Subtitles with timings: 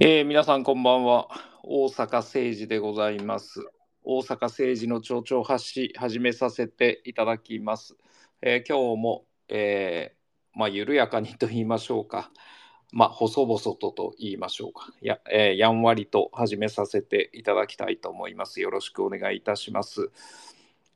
[0.00, 1.28] えー皆さんこんばんは。
[1.62, 3.60] 大阪誠二でございます。
[4.02, 7.94] 大阪誠二の町長発信始めさせていただきます、
[8.42, 12.32] えー今日も、えーまあ緩やかにと言いましょうか。
[12.92, 14.92] まあ細々とと言いましょうか。
[15.00, 18.60] や,、えーやんわりと始めさせていただきたいと思います。
[18.60, 20.10] よろしくお願いいたします。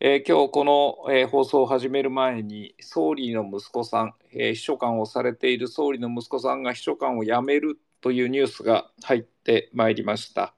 [0.01, 10.55] えー今日この、えー放送を始める前に総理の息子さん、えー秘書官をされている総理の息子さんが秘書官を辞めるというニュースが入ってまいりました。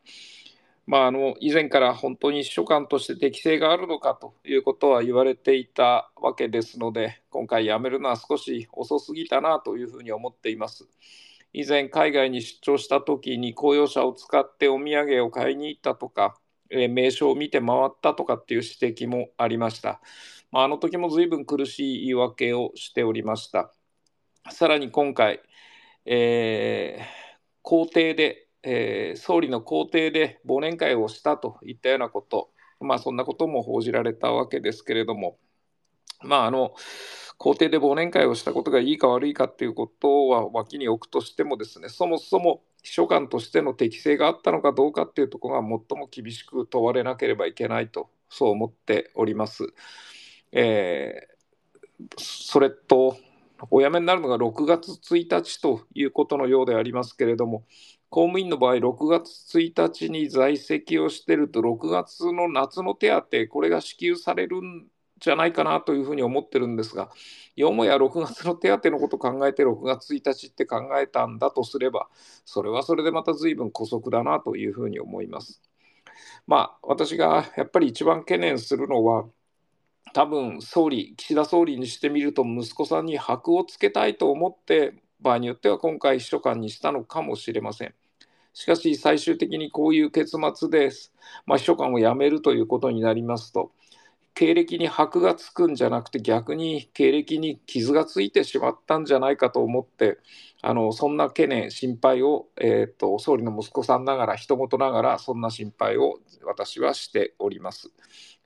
[0.91, 10.89] まあ、あの以前から本当に秘書官として適性があるのかということは言われていたわけですので今回辞めるのは少し遅すぎたなというふうに思っています。
[11.53, 16.37] 以前海外に出張した時に公用車を使ってお土産を買いに行ったとか、
[16.71, 20.01] え名所を見て回ったとかっていう指摘もありました。
[20.51, 23.73] まあ、あの時も随分苦しい言い訳をしておりました。
[24.51, 25.41] さらに今回、
[26.05, 27.30] えー
[27.63, 35.39] 公邸で、えー総理の公邸で忘年会をしたといったようなこと、まあ、そんなことも報じられたわけですけれども、
[36.23, 36.75] まあ、あの
[37.39, 49.67] 公邸で忘年会をしたことがいいか悪いかっていうことは脇に置くとしてもですねそもそも秘書官としての適性があったのかどうかっていうところが最も厳しく問われなければいけないとそう思っております。
[50.53, 51.41] えー
[52.17, 53.17] それと
[53.71, 57.65] お辞めになるのが6月1日ということのようでありますけれども、
[58.09, 64.87] 公務員の場合、6月1日に在籍をしていると、6月の夏の手当、これが支給されるん
[65.19, 67.11] じゃないかなというふうに思ってるんですが、
[67.55, 72.09] よもや6月の手当のことを考えて、6月1日って考えたんだとすれば、
[72.45, 75.63] それはそれでまた随分姑息だなというふうに思います。
[76.47, 79.29] まあ、私がやっぱり一番懸念するのは、
[80.13, 87.95] 多分総理、岸田総理にしてみると、息子さんに箔をつけたいと思って、場合によっては今回、秘書官にしたのかもしれません。
[88.53, 91.13] しかし、最終的にこういう結末です、
[91.47, 93.73] まあ、秘書官を辞めるということになりますと、
[94.41, 100.17] 経歴に箔がつくんじゃなくて、逆に経歴に傷がついてしまったんじゃないかと思って、
[100.63, 107.91] あのそんな懸念、心配を、えーと、総理の息子さんながら、人事ながら、そんな心配を私はしております。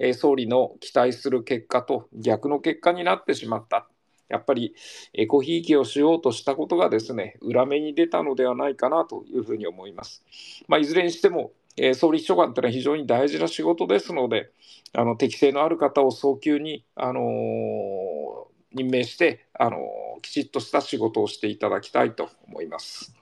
[0.01, 3.87] えー総理の期待する結果と逆の結果になってしまった。
[4.29, 4.75] やっぱり
[5.13, 10.25] エコひいきをしようとしたことがですね、裏目に出たのではないかなというふうに思います。
[10.67, 14.51] まあ、いずれにしても、えー総理秘書官というのは非常に大事な仕事ですので、
[14.93, 23.15] あの適性のある方を早急に、あのー任命して、あのーきちっとした仕事をしていただきたいと思います。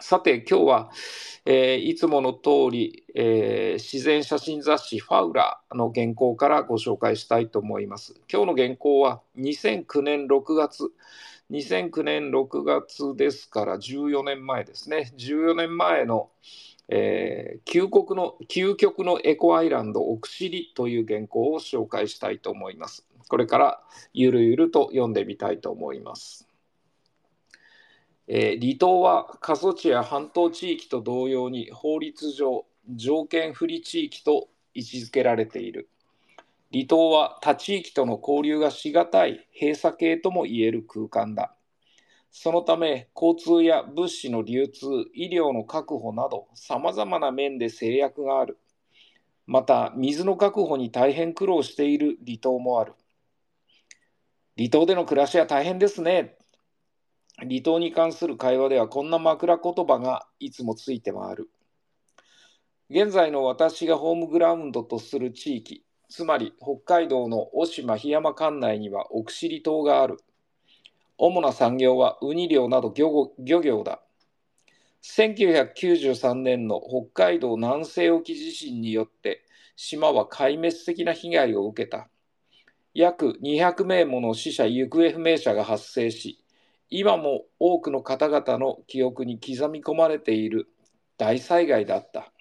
[0.00, 0.90] さて、今日は、
[1.44, 8.14] えーいつもの通り、えー自然写真雑誌ファウラーの原稿からご紹介したいと思います。
[8.32, 10.90] 今日の原稿は2009年6月、
[11.50, 16.30] 2009年6月ですから14年前ですね、14年前の、
[16.88, 23.06] えー究極の究極のエコアイランド奥尻という原稿を紹介したいと思います。
[23.28, 23.80] これから
[24.12, 26.48] ゆるゆると読んでみたいと思います。
[28.26, 35.88] えー離島は過疎地や半島地域と同様に法律上条件不利地域と位置づけられている
[36.72, 41.54] 離島は他地域との交流がしがたい閉鎖系とも言える空間だ
[42.32, 48.58] そのため交通や物資の流通医療の確保などさまざまな面で制約がある
[49.46, 52.94] また水の確保に大変苦労している離島もある
[54.56, 56.36] 離島での暮らしは大変ですね
[57.38, 61.50] 離島に関する会話ではこんな枕言葉がいつもついて回る。
[62.90, 70.18] 現在の私がホームグラウンドとする地域、つまり北海道の渡島檜山管内には奥尻島がある。
[71.24, 72.92] 主な産業はウニ漁など
[73.38, 74.02] 漁業だ。
[75.04, 79.44] 1993年の北海道南西沖地震によって
[79.76, 82.08] 島は壊滅的な被害を受けた。
[82.92, 86.44] 約200名もの死者・行方不明者が発生し、
[86.90, 90.66] 今も多くの方々の記憶に刻み込まれている
[91.18, 92.31] 大災害だった。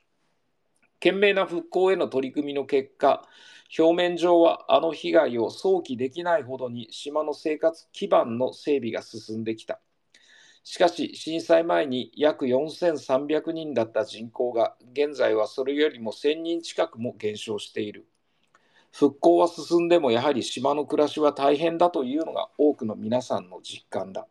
[1.04, 3.28] 懸命な復興への取り組みの結果、
[3.76, 9.80] 表面上はあの被害を想起できないほどに島の生活基盤の整備が進んできた。
[10.64, 18.06] しかし震災前に約4300人だった人口が現在はそれよりも1000人近くも減少している。
[18.92, 24.28] 復興は進んでもやはり島の暮らしは大変だというのが多くの皆さんの実感だ。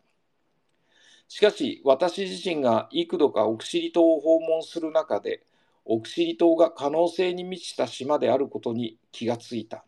[1.27, 5.43] しかし私自身が幾度か奥尻島を訪問する中で
[5.85, 9.85] 奥尻島が可能性に満ちた島であることに気がついた。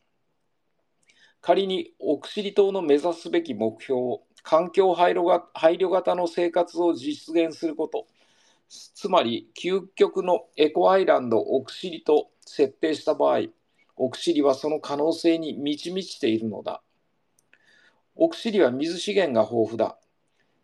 [1.40, 8.06] 仮に奥尻島の目指すべき目標を環境配慮が配慮型の生活を実現すること、
[8.68, 13.48] つまり究極のエコアイランド奥尻と設定した場合
[13.96, 16.82] 奥尻はその可能性に満ち満ちているのだ。
[18.16, 19.98] 奥尻は水資源が豊富だ。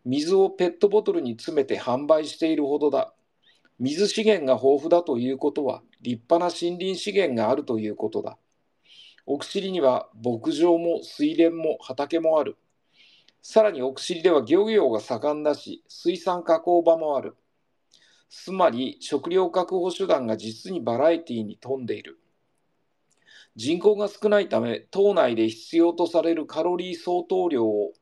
[0.05, 3.13] 水をペットボトルに詰めて販売しているほどだ。
[3.79, 8.37] 水資源が豊富だということは立派な森林資源があるということだ
[9.27, 12.57] 奥尻には牧場も水田も畑もある
[13.43, 17.37] さらに奥尻では漁業が盛んだし水産加工場もある
[18.31, 22.19] つまり食料確保手段が実にバラエティーに富んでいる。
[23.57, 27.93] 人口が少ないため、島内で必要とされるカロリー相当量を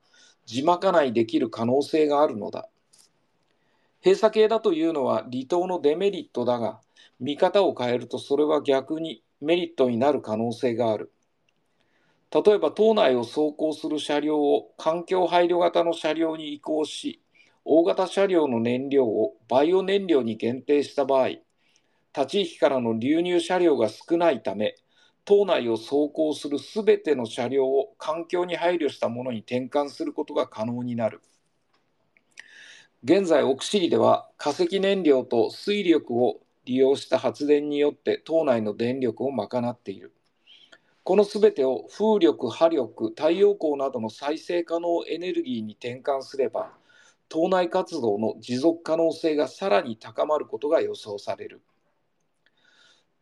[0.44, 2.69] 地賄いできる可能性があるのだ。
[4.04, 6.81] 閉鎖系だというのは離島のデメリットだが、
[7.19, 11.12] 見方を変えるとそれは逆にメリットになる可能性がある。
[12.31, 17.20] 例えば島内を走行する車両を環境配慮型の車両に移行し、
[17.64, 24.76] 大型車両の燃料をバイオ燃料に限定した場合、立ち引きからの流入車両が少ないため、
[25.25, 31.20] 島内を走行するすべての車両を環境に配慮したものに転換することが可能になる。
[33.08, 40.12] 現在、奥尻では化石燃料と水力を利用した発電によって島内の電力を賄っている。
[41.05, 46.73] このすべてを風力、波力、太陽光などの再生可能エネルギーに転換すれば、
[47.29, 51.61] 党内活動の持続可能性がさらに高まることが予想される。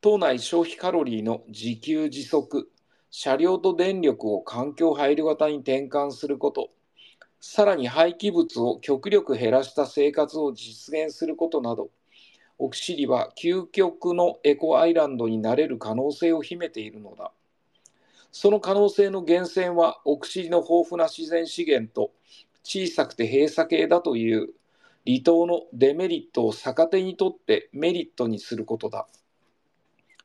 [0.01, 2.71] 党内消費カロリーの自給自足、
[3.11, 6.71] 車両と電力を環境配慮型に転換すること、
[7.47, 11.91] さらに廃棄物を極力減らした生活を実現することなど、
[12.59, 17.33] 奥尻は究極のエコアイランドになれる可能性を秘めているのだ。
[18.33, 22.13] その可能性の源泉は奥尻の豊富な自然資源と
[22.65, 24.49] 小さくて閉鎖系だという
[25.07, 29.07] 離島のデメリットを逆手にとってメリットにすることだ。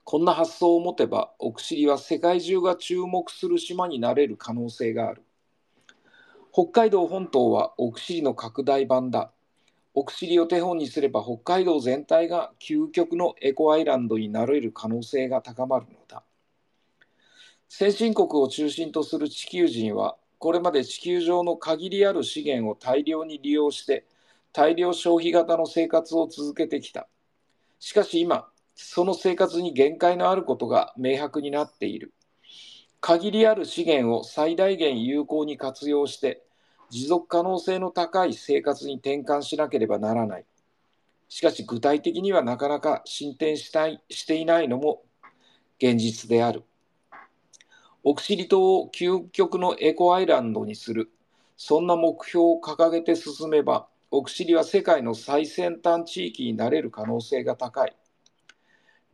[0.06, 5.21] こんな発想を持てば奥尻は世界中が注目する島になれる可能性がある。
[6.51, 9.31] 北海道本島は奥尻の拡大版だ。
[9.93, 16.23] 奥尻を手本にすれば北海道全体が究極のエコアイランドになれる可能性が高まるのだ。
[17.67, 24.07] 先進国を中心とする地球人はこれまで地球上の限りある資源を大量に利用して
[24.51, 27.07] 大量消費型の生活を続けてきた。
[27.79, 32.11] しかし今、その生活に限界のあることが明白になっている。
[33.01, 36.43] 限りある資源を最大限有効に活用して
[36.89, 40.45] 持続可能性の高い生活に転換しなければならない。
[41.29, 45.03] しかし具体的にはなかなか進展したいしていないのも
[45.77, 46.63] 現実である。
[48.03, 51.11] 奥尻島を究極のエコアイランドにする、
[51.57, 57.95] そんな目標を掲げて進めば、奥尻は世界の最先端地域になれる可能性が高い。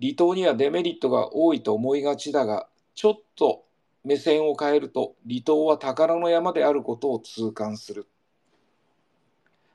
[0.01, 3.64] 離島にはデメリットが多いと思いがちだが、ちょっと
[4.05, 8.07] 目線を変えると、離島は宝の山であることを痛感する。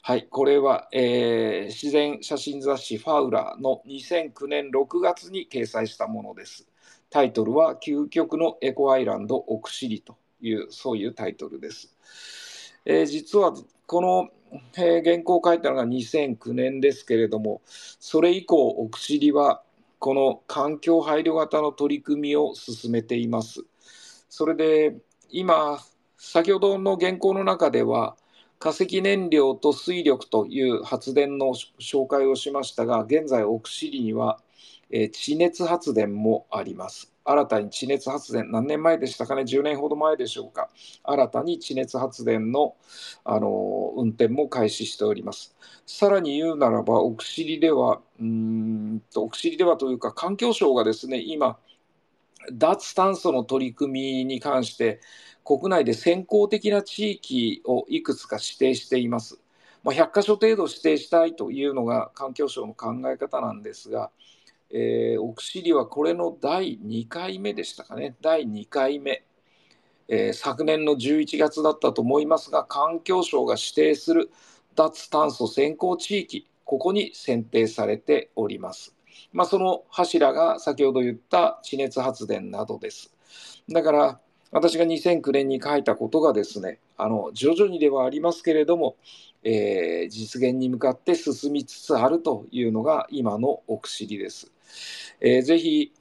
[0.03, 6.67] はい、これは、えー、自然写真雑誌ファウラーの2009年6月に掲載したものです。
[7.11, 11.95] タイトルは究極のエコアイランド奥尻というそういうタイトルです。
[12.87, 13.53] えー、実は
[13.87, 14.29] この、
[14.77, 19.63] えー、原稿を書いたのが2009年ですけれどもそれ以降奥尻は
[19.99, 23.67] この環境配慮型の取り組みを進めています。
[24.31, 24.97] それで
[25.29, 25.79] 今
[26.17, 28.17] 先ほどの原稿の中では
[28.59, 34.41] 化石燃料と水力という発電の紹介をしましたが現在奥尻には
[34.91, 37.13] え、地熱発電もあります。
[37.25, 40.69] 新たに地熱発電、何年前でしたかね、10年ほど前でしょうか、
[41.05, 42.75] 新たに地熱発電の、
[43.25, 45.55] あの運転も開始しております。
[45.87, 51.59] さらに言うならば、奥尻では、うんと奥尻ではというか、環境省がですね、今、
[52.53, 55.01] 脱炭素の取り組みに関して、
[55.45, 59.41] 国内で先行的な地域をいくつか指定しています。
[59.83, 64.11] まあ、100か所程度指定したいというのが環境省の考え方なんですが、
[64.71, 69.25] えー、奥尻はこれの第2回目でしたかね、第2回目、
[70.09, 74.31] えー、昨年の11月だったと思いますが、環境省が指定する
[74.77, 78.95] 脱炭素先行地域、ここに選定されております。
[79.33, 83.12] まあ、その柱が先ほど言った地熱発電などです。
[83.71, 84.21] だから、
[84.52, 88.97] 私が2009年に書いたことがですね、あの徐々にではありますけれども、
[89.43, 94.50] えー、実現に向かって進みつつあるというのが今の奥尻です。
[95.21, 95.93] えー、ぜひ、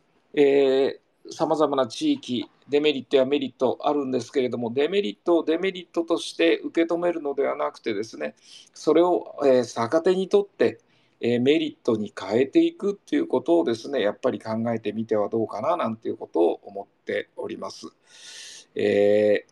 [1.32, 8.36] さまざまな地域、デメリットやメリットあるんですけれども、デメリットをデメリットとして受け止めるのではなくてですね、
[8.74, 10.80] それを、えー、逆手にとって、
[11.22, 17.88] え、メリットに変えていくっていうことをですねやっぱり考えてみてはどうかななんていうことを思っております。
[18.76, 19.46] え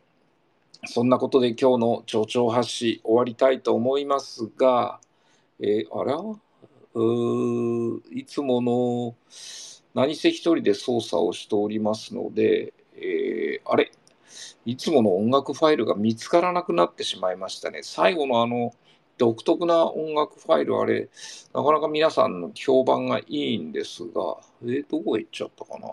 [0.84, 5.02] ー、そんなことで今日の町長発信終わりたいと思いますが、
[5.60, 6.18] えー、あら？
[6.18, 9.16] うーいつもの
[9.94, 13.92] 何せ一人で操作をしておりますので、えー、あれ？
[14.66, 17.80] いつもの音楽ファイルが見つからなくなってしまいましたね。
[17.84, 18.74] 最後のあの
[19.18, 21.10] 独特な音楽ファイル、あれ、
[21.54, 25.88] なかなか皆さんの評判がいいんですが、え、どこへ行っちゃったかな？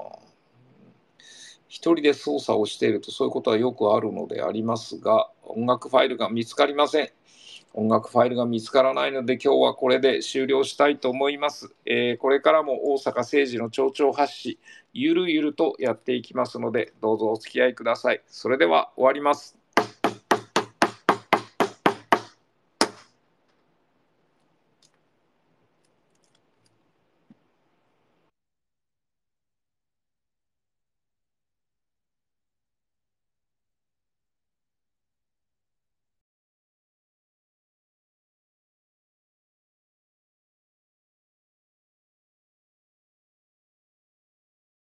[1.67, 7.11] 一人で操作をしているとそういうことはよくあるのでありますが、音楽ファイルが見つかりません。
[7.73, 11.75] 音楽ファイルが見つからないので今日はこれで終了したいと思います。
[11.85, 14.59] えー、これからも大阪政治の町長発信、
[14.93, 18.23] ゆるゆるとやっていきますので、どうぞお付き合いください。
[18.29, 19.59] それでは終わります。